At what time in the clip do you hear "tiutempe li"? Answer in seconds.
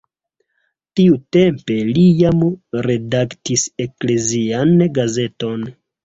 0.99-2.05